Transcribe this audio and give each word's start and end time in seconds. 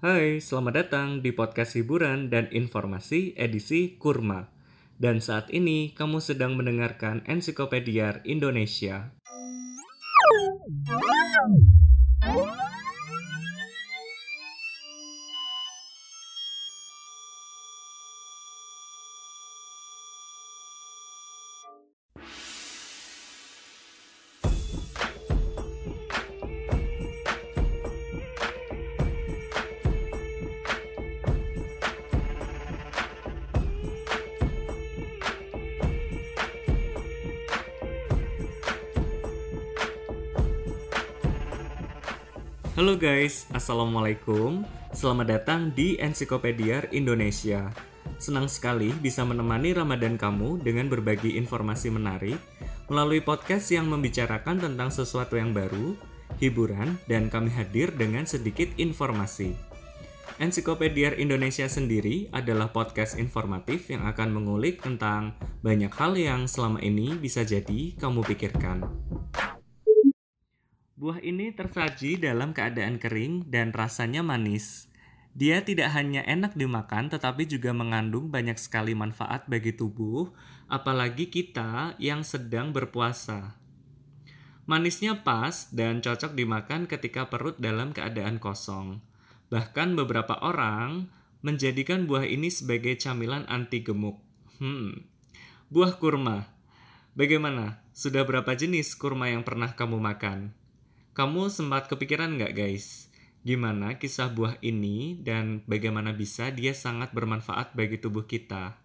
Hai, 0.00 0.40
selamat 0.40 0.74
datang 0.80 1.08
di 1.20 1.28
podcast 1.28 1.76
hiburan 1.76 2.32
dan 2.32 2.48
informasi 2.56 3.36
edisi 3.36 4.00
Kurma. 4.00 4.48
Dan 4.96 5.20
saat 5.20 5.52
ini 5.52 5.92
kamu 5.92 6.24
sedang 6.24 6.56
mendengarkan 6.56 7.20
Ensiklopedia 7.28 8.24
Indonesia. 8.24 9.12
Halo 42.80 42.96
guys, 42.96 43.44
Assalamualaikum. 43.52 44.64
Selamat 44.96 45.36
datang 45.36 45.68
di 45.68 46.00
Ensiklopedia 46.00 46.88
Indonesia. 46.96 47.68
Senang 48.16 48.48
sekali 48.48 48.88
bisa 49.04 49.20
menemani 49.20 49.76
Ramadan 49.76 50.16
kamu 50.16 50.64
dengan 50.64 50.88
berbagi 50.88 51.36
informasi 51.36 51.92
menarik 51.92 52.40
melalui 52.88 53.20
podcast 53.20 53.68
yang 53.68 53.84
membicarakan 53.84 54.64
tentang 54.64 54.88
sesuatu 54.88 55.36
yang 55.36 55.52
baru, 55.52 55.92
hiburan, 56.40 56.96
dan 57.04 57.28
kami 57.28 57.52
hadir 57.52 57.92
dengan 57.92 58.24
sedikit 58.24 58.72
informasi. 58.80 59.52
Ensiklopedia 60.40 61.12
Indonesia 61.20 61.68
sendiri 61.68 62.32
adalah 62.32 62.72
podcast 62.72 63.20
informatif 63.20 63.92
yang 63.92 64.08
akan 64.08 64.32
mengulik 64.32 64.80
tentang 64.80 65.36
banyak 65.60 65.92
hal 66.00 66.16
yang 66.16 66.48
selama 66.48 66.80
ini 66.80 67.12
bisa 67.12 67.44
jadi 67.44 67.92
kamu 68.00 68.24
pikirkan. 68.24 68.88
Buah 71.00 71.16
ini 71.24 71.48
tersaji 71.48 72.20
dalam 72.20 72.52
keadaan 72.52 73.00
kering 73.00 73.48
dan 73.48 73.72
rasanya 73.72 74.20
manis. 74.20 74.84
Dia 75.32 75.64
tidak 75.64 75.96
hanya 75.96 76.20
enak 76.28 76.52
dimakan, 76.52 77.08
tetapi 77.08 77.48
juga 77.48 77.72
mengandung 77.72 78.28
banyak 78.28 78.60
sekali 78.60 78.92
manfaat 78.92 79.48
bagi 79.48 79.72
tubuh, 79.72 80.28
apalagi 80.68 81.32
kita 81.32 81.96
yang 81.96 82.20
sedang 82.20 82.76
berpuasa. 82.76 83.56
Manisnya 84.68 85.24
pas 85.24 85.72
dan 85.72 86.04
cocok 86.04 86.36
dimakan 86.36 86.84
ketika 86.84 87.32
perut 87.32 87.56
dalam 87.56 87.96
keadaan 87.96 88.36
kosong. 88.36 89.00
Bahkan 89.48 89.96
beberapa 89.96 90.36
orang 90.44 91.08
menjadikan 91.40 92.04
buah 92.04 92.28
ini 92.28 92.52
sebagai 92.52 93.00
camilan 93.00 93.48
anti 93.48 93.80
gemuk. 93.80 94.20
Hmm. 94.60 95.08
Buah 95.72 95.96
kurma. 95.96 96.52
Bagaimana? 97.16 97.80
Sudah 97.96 98.28
berapa 98.28 98.52
jenis 98.52 98.92
kurma 99.00 99.32
yang 99.32 99.48
pernah 99.48 99.72
kamu 99.72 99.96
makan? 99.96 100.59
Kamu 101.10 101.50
sempat 101.50 101.90
kepikiran 101.90 102.38
nggak 102.38 102.54
guys? 102.54 103.10
Gimana 103.42 103.98
kisah 103.98 104.30
buah 104.30 104.54
ini 104.62 105.18
dan 105.18 105.58
bagaimana 105.66 106.14
bisa 106.14 106.54
dia 106.54 106.70
sangat 106.70 107.10
bermanfaat 107.10 107.74
bagi 107.74 107.98
tubuh 107.98 108.30
kita? 108.30 108.78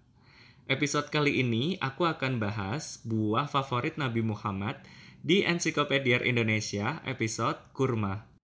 Episode 0.66 1.13
kali 1.13 1.46
ini 1.46 1.78
aku 1.78 2.09
akan 2.09 2.41
bahas 2.41 2.97
buah 3.06 3.46
favorit 3.46 4.02
Nabi 4.02 4.25
Muhammad 4.25 4.81
di 5.22 5.46
Ensiklopedia 5.46 6.18
Indonesia 6.25 6.97
episode 7.06 7.62
Kurma. 7.78 8.34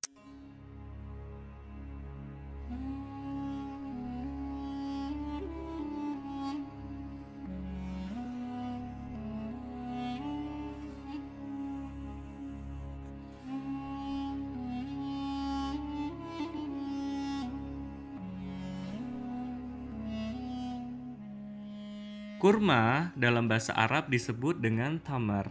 Kurma 22.41 23.13
dalam 23.13 23.45
bahasa 23.45 23.69
Arab 23.77 24.09
disebut 24.09 24.57
dengan 24.57 24.97
tamar. 24.97 25.45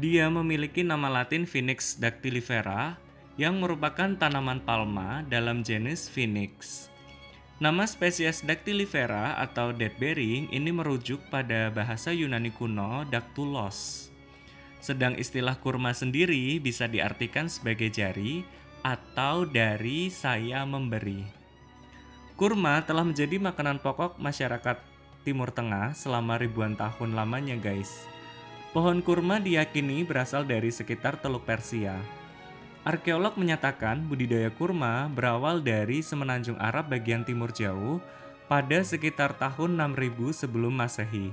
Dia 0.00 0.32
memiliki 0.32 0.80
nama 0.80 1.12
latin 1.12 1.44
Phoenix 1.44 2.00
dactylifera 2.00 2.96
yang 3.36 3.60
merupakan 3.60 4.08
tanaman 4.16 4.64
palma 4.64 5.20
dalam 5.28 5.60
jenis 5.60 6.08
Phoenix. 6.08 6.88
Nama 7.60 7.84
spesies 7.84 8.40
dactylifera 8.40 9.36
atau 9.36 9.76
deadbearing 9.76 10.48
ini 10.48 10.72
merujuk 10.72 11.20
pada 11.28 11.68
bahasa 11.68 12.08
Yunani 12.08 12.56
kuno 12.56 13.04
dactylos. 13.12 14.08
Sedang 14.80 15.20
istilah 15.20 15.60
kurma 15.60 15.92
sendiri 15.92 16.56
bisa 16.56 16.88
diartikan 16.88 17.52
sebagai 17.52 17.92
jari 17.92 18.48
atau 18.80 19.44
dari 19.44 20.08
saya 20.08 20.64
memberi. 20.64 21.20
Kurma 22.40 22.80
telah 22.80 23.04
menjadi 23.04 23.36
makanan 23.36 23.84
pokok 23.84 24.16
masyarakat 24.16 24.93
Timur 25.24 25.48
Tengah 25.48 25.96
selama 25.96 26.36
ribuan 26.36 26.76
tahun 26.76 27.16
lamanya 27.16 27.56
guys. 27.56 28.04
Pohon 28.76 29.00
kurma 29.00 29.40
diyakini 29.40 30.04
berasal 30.04 30.44
dari 30.44 30.68
sekitar 30.68 31.16
Teluk 31.16 31.48
Persia. 31.48 31.96
Arkeolog 32.84 33.40
menyatakan 33.40 34.04
budidaya 34.04 34.52
kurma 34.52 35.08
berawal 35.08 35.64
dari 35.64 36.04
semenanjung 36.04 36.60
Arab 36.60 36.92
bagian 36.92 37.24
timur 37.24 37.48
jauh 37.48 37.96
pada 38.44 38.84
sekitar 38.84 39.32
tahun 39.40 39.80
6000 39.96 40.44
sebelum 40.44 40.76
Masehi. 40.76 41.32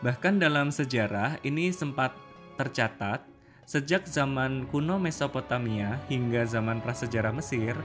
Bahkan 0.00 0.40
dalam 0.40 0.72
sejarah 0.72 1.36
ini 1.44 1.68
sempat 1.76 2.16
tercatat 2.56 3.20
sejak 3.68 4.08
zaman 4.08 4.64
kuno 4.72 4.96
Mesopotamia 4.96 6.00
hingga 6.08 6.48
zaman 6.48 6.80
prasejarah 6.80 7.36
Mesir, 7.36 7.76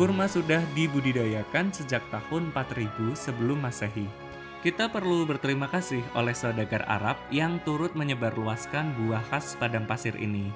kurma 0.00 0.24
sudah 0.24 0.64
dibudidayakan 0.72 1.70
sejak 1.76 2.00
tahun 2.08 2.50
4000 2.56 3.12
sebelum 3.12 3.60
Masehi. 3.60 4.21
Kita 4.62 4.86
perlu 4.86 5.26
berterima 5.26 5.66
kasih 5.66 6.06
oleh 6.14 6.30
saudagar 6.38 6.86
Arab 6.86 7.18
yang 7.34 7.58
turut 7.66 7.98
menyebarluaskan 7.98 8.94
buah 8.94 9.18
khas 9.26 9.58
padang 9.58 9.90
pasir 9.90 10.14
ini. 10.14 10.54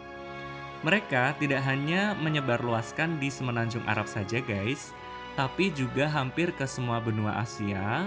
Mereka 0.86 1.34
tidak 1.42 1.66
hanya 1.66 2.14
menyebarluaskan 2.14 3.18
di 3.18 3.34
semenanjung 3.34 3.82
Arab 3.82 4.06
saja 4.06 4.38
guys, 4.38 4.94
tapi 5.34 5.74
juga 5.74 6.06
hampir 6.06 6.54
ke 6.54 6.70
semua 6.70 7.02
benua 7.02 7.34
Asia, 7.42 8.06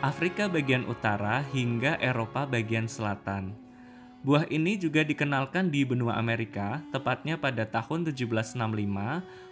Afrika 0.00 0.48
bagian 0.48 0.88
utara 0.88 1.44
hingga 1.52 2.00
Eropa 2.00 2.48
bagian 2.48 2.88
selatan. 2.88 3.52
Buah 4.24 4.48
ini 4.48 4.80
juga 4.80 5.04
dikenalkan 5.04 5.68
di 5.68 5.84
benua 5.84 6.16
Amerika, 6.16 6.80
tepatnya 6.88 7.36
pada 7.36 7.68
tahun 7.68 8.16
1765 8.16 8.56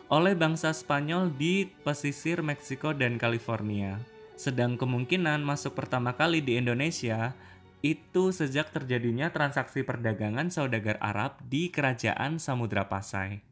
oleh 0.08 0.32
bangsa 0.32 0.72
Spanyol 0.72 1.37
di 1.37 1.69
pesisir 1.84 2.40
Meksiko 2.40 2.96
dan 2.96 3.20
California. 3.20 4.16
Sedang 4.37 4.77
kemungkinan 4.77 5.41
masuk 5.41 5.73
pertama 5.73 6.12
kali 6.12 6.44
di 6.44 6.61
Indonesia 6.61 7.33
itu 7.81 8.37
sejak 8.37 8.69
terjadinya 8.69 9.33
transaksi 9.33 9.81
perdagangan 9.81 10.53
saudagar 10.53 11.00
Arab 11.00 11.41
di 11.49 11.73
Kerajaan 11.73 12.37
Samudra 12.37 12.85
Pasai. 12.85 13.45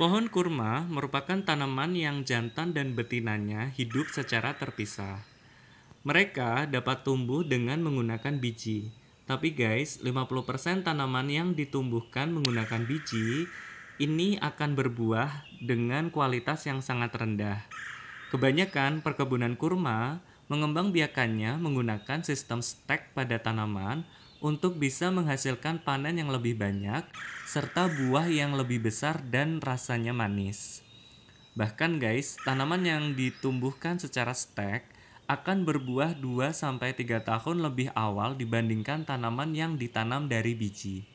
Pohon 0.00 0.32
kurma 0.32 0.88
merupakan 0.88 1.44
tanaman 1.44 1.92
yang 1.92 2.24
jantan 2.24 2.72
dan 2.72 2.96
betinanya 2.96 3.68
hidup 3.76 4.08
secara 4.08 4.56
terpisah. 4.56 5.20
Mereka 6.08 6.72
dapat 6.72 7.04
tumbuh 7.04 7.44
dengan 7.44 7.84
menggunakan 7.84 8.40
biji. 8.40 8.88
Tapi 9.28 9.52
guys, 9.52 10.00
50% 10.00 10.88
tanaman 10.88 11.28
yang 11.28 11.52
ditumbuhkan 11.52 12.32
menggunakan 12.32 12.80
biji 12.88 13.44
ini 14.00 14.40
akan 14.40 14.72
berbuah 14.72 15.44
dengan 15.60 16.08
kualitas 16.08 16.64
yang 16.64 16.80
sangat 16.80 17.12
rendah. 17.20 17.60
Kebanyakan 18.32 19.04
perkebunan 19.04 19.52
kurma 19.60 20.24
mengembang 20.48 20.96
biakannya 20.96 21.60
menggunakan 21.60 22.24
sistem 22.24 22.64
stek 22.64 23.12
pada 23.12 23.36
tanaman 23.36 24.08
untuk 24.40 24.80
bisa 24.80 25.12
menghasilkan 25.12 25.84
panen 25.84 26.16
yang 26.16 26.32
lebih 26.32 26.56
banyak 26.56 27.04
serta 27.44 27.88
buah 27.88 28.28
yang 28.28 28.56
lebih 28.56 28.84
besar 28.88 29.20
dan 29.20 29.60
rasanya 29.60 30.16
manis. 30.16 30.80
Bahkan 31.56 32.00
guys, 32.00 32.40
tanaman 32.40 32.82
yang 32.84 33.04
ditumbuhkan 33.12 34.00
secara 34.00 34.32
stek 34.32 34.88
akan 35.30 35.62
berbuah 35.62 36.18
2 36.18 36.50
sampai 36.50 36.96
3 36.96 37.22
tahun 37.22 37.62
lebih 37.62 37.94
awal 37.94 38.34
dibandingkan 38.34 39.06
tanaman 39.06 39.54
yang 39.54 39.78
ditanam 39.78 40.26
dari 40.26 40.58
biji. 40.58 41.06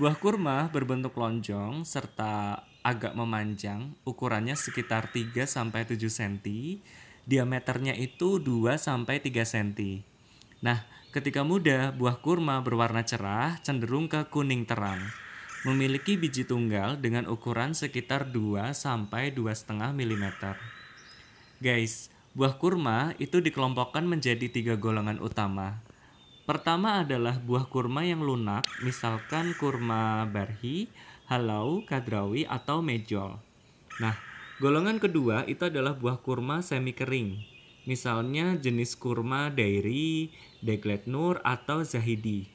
Buah 0.00 0.16
kurma 0.16 0.72
berbentuk 0.72 1.12
lonjong 1.18 1.84
serta 1.84 2.64
agak 2.80 3.12
memanjang, 3.12 3.92
ukurannya 4.08 4.56
sekitar 4.56 5.12
3 5.12 5.44
sampai 5.44 5.84
7 5.84 6.00
cm, 6.08 6.40
diameternya 7.28 7.92
itu 7.92 8.40
2 8.40 8.80
sampai 8.80 9.20
3 9.20 9.44
cm. 9.44 10.09
Nah, 10.60 10.84
ketika 11.08 11.40
muda, 11.40 11.88
buah 11.96 12.20
kurma 12.20 12.60
berwarna 12.60 13.00
cerah 13.00 13.56
cenderung 13.64 14.12
ke 14.12 14.28
kuning 14.28 14.68
terang. 14.68 15.00
Memiliki 15.64 16.16
biji 16.16 16.48
tunggal 16.48 16.96
dengan 16.96 17.28
ukuran 17.28 17.76
sekitar 17.76 18.32
2 18.32 18.72
sampai 18.72 19.28
2,5 19.32 19.92
mm. 19.92 20.26
Guys, 21.60 22.08
buah 22.32 22.56
kurma 22.56 23.12
itu 23.20 23.44
dikelompokkan 23.44 24.04
menjadi 24.04 24.48
tiga 24.48 24.80
golongan 24.80 25.20
utama. 25.20 25.84
Pertama 26.48 27.04
adalah 27.04 27.36
buah 27.36 27.68
kurma 27.68 28.08
yang 28.08 28.24
lunak, 28.24 28.64
misalkan 28.80 29.52
kurma 29.60 30.24
barhi, 30.28 30.88
halau, 31.28 31.84
kadrawi, 31.84 32.48
atau 32.48 32.80
mejol. 32.80 33.36
Nah, 34.00 34.16
golongan 34.60 34.96
kedua 34.96 35.44
itu 35.44 35.68
adalah 35.68 35.92
buah 35.92 36.18
kurma 36.24 36.64
semi 36.64 36.96
kering. 36.96 37.49
Misalnya 37.90 38.54
jenis 38.54 38.94
kurma 38.94 39.50
dairi, 39.50 40.30
deglet 40.62 41.10
nur, 41.10 41.42
atau 41.42 41.82
zahidi. 41.82 42.46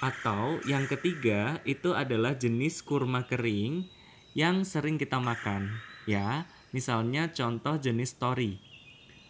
Atau 0.00 0.64
yang 0.64 0.88
ketiga 0.88 1.60
itu 1.68 1.92
adalah 1.92 2.32
jenis 2.32 2.80
kurma 2.80 3.28
kering 3.28 3.84
yang 4.32 4.64
sering 4.64 4.96
kita 4.96 5.20
makan. 5.20 5.76
Ya, 6.08 6.48
misalnya 6.72 7.28
contoh 7.36 7.76
jenis 7.76 8.16
tori. 8.16 8.56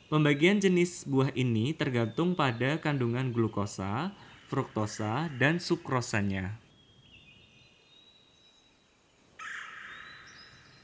Pembagian 0.07 0.63
jenis 0.63 1.03
buah 1.11 1.35
ini 1.35 1.75
tergantung 1.75 2.39
pada 2.39 2.79
kandungan 2.79 3.35
glukosa, 3.35 4.15
fruktosa, 4.47 5.27
dan 5.43 5.59
sukrosanya. 5.59 6.55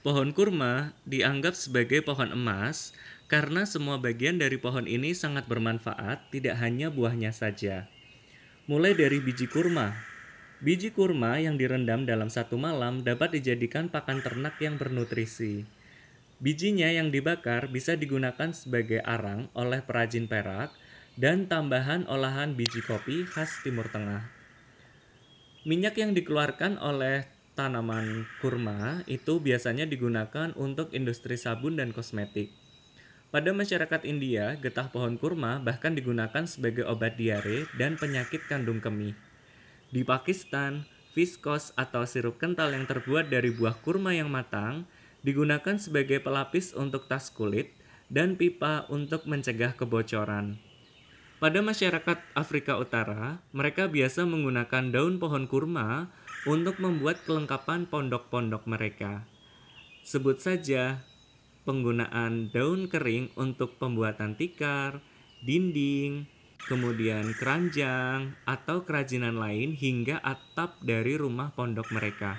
Pohon 0.03 0.35
kurma 0.35 0.99
dianggap 1.07 1.55
sebagai 1.55 2.03
pohon 2.03 2.35
emas 2.35 2.91
karena 3.33 3.65
semua 3.65 3.97
bagian 3.97 4.37
dari 4.37 4.61
pohon 4.61 4.85
ini 4.85 5.17
sangat 5.17 5.49
bermanfaat, 5.49 6.29
tidak 6.29 6.61
hanya 6.61 6.93
buahnya 6.93 7.33
saja. 7.33 7.89
Mulai 8.69 8.93
dari 8.93 9.25
biji 9.25 9.49
kurma. 9.49 9.97
Biji 10.61 10.93
kurma 10.93 11.41
yang 11.41 11.57
direndam 11.57 12.05
dalam 12.05 12.29
satu 12.29 12.61
malam 12.61 13.01
dapat 13.01 13.41
dijadikan 13.41 13.89
pakan 13.89 14.21
ternak 14.21 14.61
yang 14.61 14.77
bernutrisi. 14.77 15.65
Bijinya 16.45 16.93
yang 16.93 17.09
dibakar 17.09 17.73
bisa 17.73 17.97
digunakan 17.97 18.53
sebagai 18.53 19.01
arang 19.01 19.49
oleh 19.57 19.81
perajin 19.81 20.29
perak 20.29 20.69
dan 21.17 21.49
tambahan 21.49 22.05
olahan 22.13 22.53
biji 22.53 22.85
kopi 22.85 23.25
khas 23.25 23.65
Timur 23.65 23.89
Tengah. 23.89 24.29
Minyak 25.65 25.97
yang 25.97 26.13
dikeluarkan 26.13 26.77
oleh 26.77 27.25
tanaman 27.57 28.29
kurma 28.45 29.01
itu 29.09 29.41
biasanya 29.41 29.89
digunakan 29.89 30.53
untuk 30.53 30.93
industri 30.93 31.41
sabun 31.41 31.81
dan 31.81 31.97
kosmetik. 31.97 32.62
Pada 33.33 33.49
masyarakat 33.49 34.05
India, 34.05 34.61
getah 34.61 34.93
pohon 34.93 35.17
kurma 35.17 35.57
bahkan 35.57 35.97
digunakan 35.97 36.45
sebagai 36.45 36.85
obat 36.85 37.17
diare 37.17 37.65
dan 37.81 37.97
penyakit 37.97 38.45
kandung 38.45 38.85
kemih. 38.85 39.17
Di 39.89 40.05
Pakistan, 40.05 40.85
viskos 41.17 41.73
atau 41.73 42.05
sirup 42.05 42.37
kental 42.37 42.77
yang 42.77 42.85
terbuat 42.85 43.33
dari 43.33 43.49
buah 43.49 43.81
kurma 43.81 44.13
yang 44.13 44.29
matang 44.29 44.85
digunakan 45.25 45.81
sebagai 45.81 46.21
pelapis 46.21 46.77
untuk 46.77 47.09
tas 47.09 47.33
kulit 47.33 47.73
dan 48.13 48.37
pipa 48.37 48.85
untuk 48.93 49.25
mencegah 49.25 49.73
kebocoran. 49.81 50.61
Pada 51.41 51.65
masyarakat 51.65 52.21
Afrika 52.37 52.77
Utara, 52.77 53.41
mereka 53.57 53.89
biasa 53.89 54.29
menggunakan 54.29 54.93
daun 54.93 55.17
pohon 55.17 55.49
kurma 55.49 56.13
untuk 56.45 56.77
membuat 56.85 57.25
kelengkapan 57.25 57.89
pondok-pondok 57.89 58.69
mereka. 58.69 59.25
Sebut 60.05 60.37
saja 60.37 61.01
penggunaan 61.63 62.51
daun 62.51 62.91
kering 62.91 63.35
untuk 63.39 63.79
pembuatan 63.79 64.35
tikar, 64.39 65.03
dinding, 65.43 66.27
kemudian 66.67 67.35
keranjang, 67.35 68.39
atau 68.47 68.87
kerajinan 68.87 69.39
lain 69.39 69.75
hingga 69.75 70.23
atap 70.23 70.79
dari 70.83 71.19
rumah 71.19 71.51
pondok 71.55 71.91
mereka. 71.91 72.39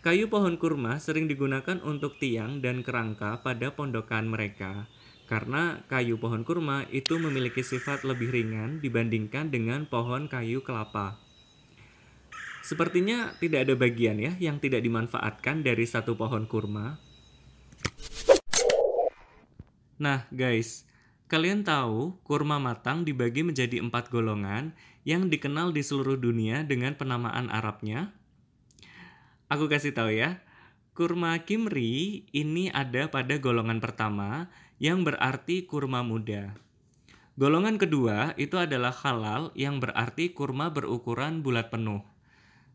Kayu 0.00 0.32
pohon 0.32 0.56
kurma 0.56 0.96
sering 0.96 1.28
digunakan 1.28 1.76
untuk 1.84 2.16
tiang 2.16 2.64
dan 2.64 2.80
kerangka 2.80 3.44
pada 3.44 3.76
pondokan 3.76 4.32
mereka, 4.32 4.88
karena 5.28 5.84
kayu 5.92 6.16
pohon 6.16 6.40
kurma 6.40 6.88
itu 6.88 7.20
memiliki 7.20 7.60
sifat 7.60 8.08
lebih 8.08 8.32
ringan 8.32 8.80
dibandingkan 8.80 9.52
dengan 9.52 9.84
pohon 9.84 10.24
kayu 10.24 10.64
kelapa. 10.64 11.20
Sepertinya 12.64 13.36
tidak 13.40 13.68
ada 13.68 13.74
bagian 13.76 14.20
ya 14.20 14.32
yang 14.40 14.56
tidak 14.56 14.84
dimanfaatkan 14.84 15.60
dari 15.60 15.84
satu 15.84 16.16
pohon 16.16 16.48
kurma. 16.48 17.09
Nah 20.00 20.24
guys, 20.32 20.88
kalian 21.28 21.60
tahu 21.60 22.16
kurma 22.24 22.56
matang 22.56 23.04
dibagi 23.04 23.44
menjadi 23.44 23.84
empat 23.84 24.08
golongan 24.08 24.72
yang 25.04 25.28
dikenal 25.28 25.76
di 25.76 25.84
seluruh 25.84 26.16
dunia 26.16 26.64
dengan 26.64 26.96
penamaan 26.96 27.52
Arabnya? 27.52 28.16
Aku 29.52 29.68
kasih 29.68 29.92
tahu 29.92 30.14
ya, 30.14 30.40
kurma 30.96 31.36
kimri 31.44 32.24
ini 32.32 32.72
ada 32.72 33.12
pada 33.12 33.36
golongan 33.36 33.80
pertama 33.82 34.48
yang 34.80 35.04
berarti 35.04 35.68
kurma 35.68 36.00
muda. 36.00 36.56
Golongan 37.40 37.80
kedua 37.80 38.36
itu 38.36 38.60
adalah 38.60 38.92
halal 38.92 39.48
yang 39.56 39.80
berarti 39.80 40.36
kurma 40.36 40.72
berukuran 40.72 41.40
bulat 41.40 41.72
penuh. 41.72 42.04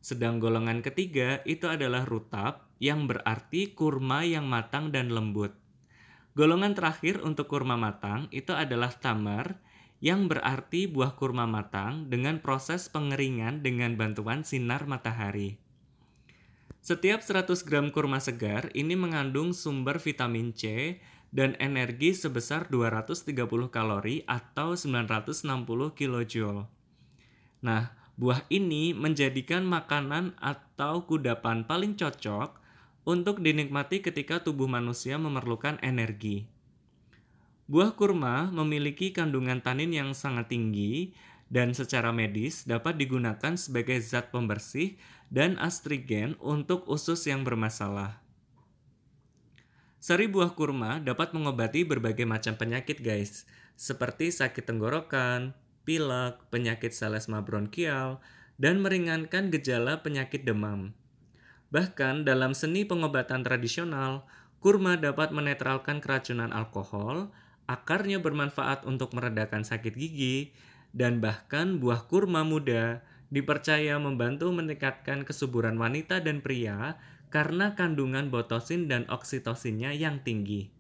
Sedang 0.02 0.38
golongan 0.42 0.82
ketiga 0.86 1.42
itu 1.46 1.70
adalah 1.70 2.06
rutab 2.06 2.65
yang 2.82 3.08
berarti 3.08 3.72
kurma 3.72 4.28
yang 4.28 4.46
matang 4.46 4.92
dan 4.92 5.12
lembut. 5.12 5.56
Golongan 6.36 6.76
terakhir 6.76 7.24
untuk 7.24 7.48
kurma 7.48 7.80
matang 7.80 8.28
itu 8.36 8.52
adalah 8.52 8.92
tamar 8.92 9.64
yang 10.04 10.28
berarti 10.28 10.92
buah 10.92 11.16
kurma 11.16 11.48
matang 11.48 12.12
dengan 12.12 12.44
proses 12.44 12.92
pengeringan 12.92 13.64
dengan 13.64 13.96
bantuan 13.96 14.44
sinar 14.44 14.84
matahari. 14.84 15.56
Setiap 16.84 17.24
100 17.24 17.66
gram 17.66 17.88
kurma 17.90 18.20
segar 18.22 18.70
ini 18.76 18.94
mengandung 18.94 19.56
sumber 19.56 19.98
vitamin 19.98 20.52
C 20.54 20.98
dan 21.32 21.58
energi 21.58 22.14
sebesar 22.14 22.68
230 22.70 23.34
kalori 23.72 24.22
atau 24.28 24.78
960 24.78 25.98
kilojoule. 25.98 26.70
Nah, 27.66 28.06
Buah 28.16 28.48
ini 28.48 28.96
menjadikan 28.96 29.68
makanan 29.68 30.40
atau 30.40 31.04
kudapan 31.04 31.68
paling 31.68 32.00
cocok 32.00 32.64
untuk 33.06 33.40
dinikmati 33.40 34.02
ketika 34.02 34.42
tubuh 34.42 34.66
manusia 34.66 35.16
memerlukan 35.22 35.78
energi. 35.86 36.50
Buah 37.66 37.94
kurma 37.94 38.50
memiliki 38.50 39.14
kandungan 39.14 39.62
tanin 39.62 39.94
yang 39.94 40.12
sangat 40.14 40.54
tinggi 40.54 41.14
dan 41.50 41.74
secara 41.74 42.10
medis 42.10 42.66
dapat 42.66 42.98
digunakan 42.98 43.54
sebagai 43.54 44.02
zat 44.02 44.34
pembersih 44.34 44.98
dan 45.30 45.58
astrigen 45.62 46.38
untuk 46.42 46.86
usus 46.90 47.26
yang 47.26 47.46
bermasalah. 47.46 48.22
Sari 50.02 50.30
buah 50.30 50.54
kurma 50.54 51.02
dapat 51.02 51.34
mengobati 51.34 51.82
berbagai 51.82 52.30
macam 52.30 52.54
penyakit 52.54 53.02
guys, 53.02 53.50
seperti 53.74 54.30
sakit 54.30 54.62
tenggorokan, 54.62 55.58
pilek, 55.82 56.38
penyakit 56.54 56.94
selesma 56.94 57.42
bronkial, 57.42 58.22
dan 58.62 58.86
meringankan 58.86 59.50
gejala 59.50 60.06
penyakit 60.06 60.46
demam. 60.46 60.94
Bahkan 61.74 62.28
dalam 62.28 62.54
seni 62.54 62.86
pengobatan 62.86 63.42
tradisional, 63.42 64.26
kurma 64.62 64.98
dapat 64.98 65.34
menetralkan 65.34 66.02
keracunan 66.02 66.54
alkohol, 66.54 67.34
akarnya 67.66 68.22
bermanfaat 68.22 68.86
untuk 68.86 69.14
meredakan 69.18 69.66
sakit 69.66 69.94
gigi, 69.98 70.54
dan 70.96 71.20
bahkan 71.20 71.82
buah 71.82 72.06
kurma 72.06 72.46
muda 72.46 73.02
dipercaya 73.34 73.98
membantu 73.98 74.54
meningkatkan 74.54 75.26
kesuburan 75.26 75.76
wanita 75.76 76.22
dan 76.22 76.40
pria 76.40 76.96
karena 77.34 77.76
kandungan 77.76 78.32
botosin 78.32 78.88
dan 78.88 79.04
oksitosinnya 79.12 79.92
yang 79.92 80.24
tinggi. 80.24 80.72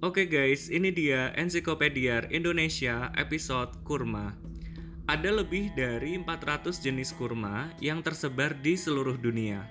Oke 0.00 0.24
guys, 0.24 0.72
ini 0.72 0.88
dia 0.96 1.28
Ensiklopedia 1.36 2.24
Indonesia 2.32 3.12
episode 3.12 3.84
kurma. 3.84 4.49
Ada 5.10 5.42
lebih 5.42 5.74
dari 5.74 6.14
400 6.14 6.70
jenis 6.78 7.10
kurma 7.10 7.66
yang 7.82 7.98
tersebar 7.98 8.54
di 8.54 8.78
seluruh 8.78 9.18
dunia. 9.18 9.66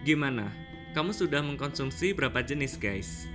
Gimana? 0.00 0.48
Kamu 0.96 1.12
sudah 1.12 1.44
mengkonsumsi 1.44 2.16
berapa 2.16 2.40
jenis 2.40 2.80
guys? 2.80 3.28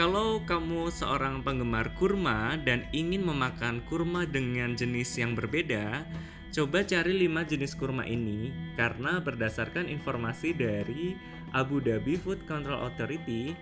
Kalau 0.00 0.40
kamu 0.48 0.88
seorang 0.88 1.44
penggemar 1.44 1.92
kurma 2.00 2.56
dan 2.64 2.88
ingin 2.96 3.20
memakan 3.28 3.84
kurma 3.92 4.24
dengan 4.24 4.72
jenis 4.72 5.20
yang 5.20 5.36
berbeda, 5.36 6.00
coba 6.48 6.80
cari 6.80 7.28
5 7.28 7.52
jenis 7.52 7.76
kurma 7.76 8.08
ini 8.08 8.48
karena 8.80 9.20
berdasarkan 9.20 9.84
informasi 9.84 10.56
dari 10.56 11.12
Abu 11.52 11.84
Dhabi 11.84 12.16
Food 12.16 12.48
Control 12.48 12.80
Authority, 12.88 13.52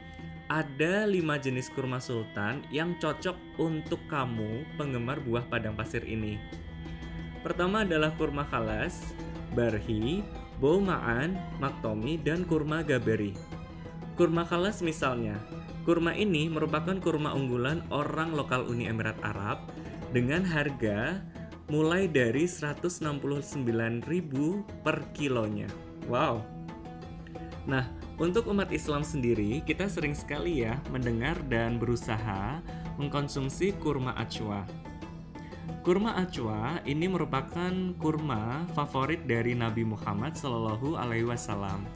ada 0.46 1.02
lima 1.02 1.34
jenis 1.34 1.66
kurma 1.74 1.98
sultan 1.98 2.62
yang 2.70 2.94
cocok 3.02 3.58
untuk 3.58 3.98
kamu 4.06 4.62
penggemar 4.78 5.18
buah 5.18 5.42
padang 5.50 5.74
pasir 5.74 6.06
ini. 6.06 6.67
Pertama 7.40 7.86
adalah 7.86 8.10
kurma 8.18 8.42
khalas, 8.46 9.14
barhi, 9.54 10.26
ma'an, 10.58 11.38
maktomi, 11.62 12.18
dan 12.18 12.42
kurma 12.42 12.82
gaberi. 12.82 13.32
Kurma 14.18 14.42
khalas 14.42 14.82
misalnya, 14.82 15.38
kurma 15.86 16.10
ini 16.18 16.50
merupakan 16.50 16.98
kurma 16.98 17.30
unggulan 17.32 17.86
orang 17.94 18.34
lokal 18.34 18.66
Uni 18.66 18.90
Emirat 18.90 19.16
Arab 19.22 19.70
dengan 20.10 20.42
harga 20.42 21.22
mulai 21.70 22.10
dari 22.10 22.48
169.000 22.48 24.02
per 24.82 24.96
kilonya. 25.14 25.68
Wow. 26.10 26.42
Nah, 27.68 27.84
untuk 28.16 28.48
umat 28.50 28.72
Islam 28.72 29.04
sendiri, 29.04 29.60
kita 29.62 29.86
sering 29.86 30.16
sekali 30.16 30.64
ya 30.64 30.80
mendengar 30.88 31.36
dan 31.46 31.76
berusaha 31.76 32.58
mengkonsumsi 32.96 33.76
kurma 33.78 34.16
acwa. 34.16 34.64
Kurma 35.84 36.16
acwa 36.20 36.80
ini 36.84 37.08
merupakan 37.08 37.72
kurma 37.96 38.68
favorit 38.76 39.24
dari 39.24 39.56
Nabi 39.56 39.84
Muhammad 39.84 40.36
Shallallahu 40.36 41.00
Alaihi 41.00 41.28
Wasallam. 41.28 41.88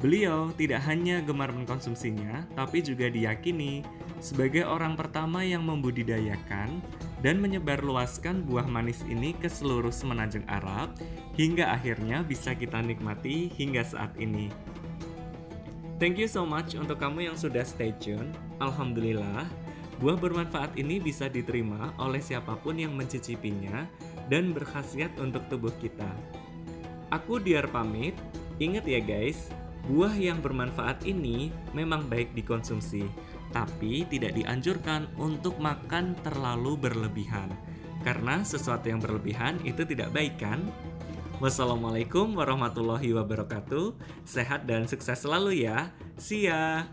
Beliau 0.00 0.48
tidak 0.56 0.80
hanya 0.88 1.20
gemar 1.20 1.52
mengkonsumsinya, 1.52 2.48
tapi 2.56 2.80
juga 2.80 3.12
diyakini 3.12 3.84
sebagai 4.16 4.64
orang 4.64 4.96
pertama 4.96 5.44
yang 5.44 5.60
membudidayakan 5.68 6.80
dan 7.20 7.36
menyebarluaskan 7.36 8.48
buah 8.48 8.64
manis 8.64 9.04
ini 9.04 9.36
ke 9.36 9.52
seluruh 9.52 9.92
semenanjung 9.92 10.44
Arab 10.48 10.96
hingga 11.36 11.68
akhirnya 11.76 12.24
bisa 12.24 12.56
kita 12.56 12.80
nikmati 12.80 13.52
hingga 13.52 13.84
saat 13.84 14.16
ini. 14.16 14.48
Thank 16.00 16.16
you 16.16 16.32
so 16.32 16.48
much 16.48 16.72
untuk 16.80 16.96
kamu 16.96 17.28
yang 17.28 17.36
sudah 17.36 17.60
stay 17.60 17.92
tune. 18.00 18.32
Alhamdulillah, 18.56 19.44
buah 20.00 20.16
bermanfaat 20.16 20.80
ini 20.80 20.98
bisa 20.98 21.28
diterima 21.28 21.92
oleh 22.00 22.24
siapa 22.24 22.56
pun 22.56 22.80
yang 22.80 22.96
mencicipinya 22.96 23.84
dan 24.32 24.56
berkhasiat 24.56 25.12
untuk 25.20 25.44
tubuh 25.52 25.72
kita. 25.78 26.08
Aku 27.12 27.38
Diar 27.38 27.68
pamit. 27.68 28.16
Ingat 28.60 28.84
ya 28.84 29.00
guys, 29.00 29.48
buah 29.88 30.12
yang 30.12 30.44
bermanfaat 30.44 31.04
ini 31.08 31.48
memang 31.72 32.04
baik 32.08 32.36
dikonsumsi 32.36 33.08
tapi 33.50 34.06
tidak 34.06 34.34
dianjurkan 34.38 35.10
untuk 35.18 35.58
makan 35.58 36.14
terlalu 36.22 36.78
berlebihan. 36.78 37.50
Karena 38.00 38.40
sesuatu 38.40 38.88
yang 38.88 39.02
berlebihan 39.02 39.60
itu 39.66 39.84
tidak 39.84 40.14
baik 40.14 40.40
kan? 40.40 40.64
Wassalamualaikum 41.42 42.32
warahmatullahi 42.36 43.12
wabarakatuh. 43.12 43.92
Sehat 44.24 44.64
dan 44.64 44.88
sukses 44.88 45.20
selalu 45.20 45.68
ya. 45.68 45.92
See 46.16 46.48
ya. 46.48 46.88